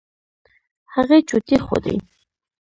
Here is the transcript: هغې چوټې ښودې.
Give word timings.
هغې 0.93 1.17
چوټې 1.29 1.57
ښودې. 1.65 1.95